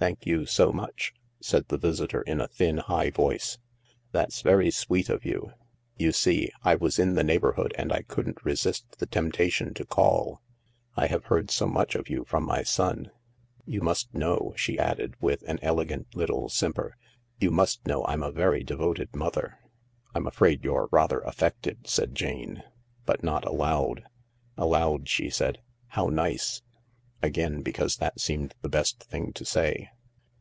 Thank 0.00 0.24
you 0.24 0.46
so 0.46 0.72
much," 0.72 1.12
said 1.42 1.68
the 1.68 1.76
visitor 1.76 2.22
in 2.22 2.40
a 2.40 2.48
thin, 2.48 2.78
high 2.78 3.10
voice." 3.10 3.58
That's 4.12 4.40
very 4.40 4.70
sweet 4.70 5.10
of 5.10 5.26
you. 5.26 5.52
You 5.98 6.10
see, 6.12 6.50
I 6.64 6.74
was 6.74 6.98
in 6.98 7.16
the 7.16 7.22
neighbourhood 7.22 7.74
and 7.76 7.92
I 7.92 8.00
couldn't 8.00 8.42
resist 8.42 8.96
the 8.98 9.04
temptation 9.04 9.74
to 9.74 9.84
call. 9.84 10.40
I 10.96 11.06
have 11.08 11.26
heard 11.26 11.50
so 11.50 11.66
much 11.66 11.94
of 11.96 12.08
you 12.08 12.24
from 12.24 12.44
my 12.46 12.62
son. 12.62 13.10
You 13.66 13.82
must 13.82 14.14
know," 14.14 14.54
she 14.56 14.78
added, 14.78 15.16
with 15.20 15.42
an 15.42 15.58
elegant 15.60 16.14
little 16.16 16.48
simper," 16.48 16.96
you 17.38 17.50
must 17.50 17.86
know 17.86 18.06
I'm 18.06 18.22
a 18.22 18.32
very 18.32 18.64
devoted 18.64 19.14
mother." 19.14 19.58
u 19.64 19.68
I'm 20.14 20.26
afraid 20.26 20.64
you're 20.64 20.88
rather 20.90 21.20
affected," 21.20 21.86
said 21.86 22.14
Jane, 22.14 22.62
but 23.04 23.22
not 23.22 23.44
aloud. 23.44 24.04
Aloud 24.56 25.10
she 25.10 25.28
said:" 25.28 25.60
How 25.94 26.06
nice 26.06 26.62
"—again 27.30 27.60
because 27.60 27.96
that 27.98 28.18
seemed 28.18 28.54
the 28.62 28.68
best 28.68 29.02
thing 29.04 29.30
to 29.30 29.44
say. 29.44 29.90